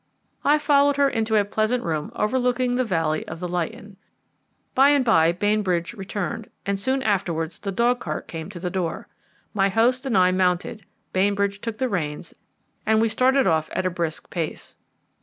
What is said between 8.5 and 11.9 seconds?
the door. My host and I mounted, Bainbridge took the